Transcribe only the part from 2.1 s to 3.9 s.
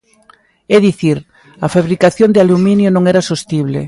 de aluminio non era sostible.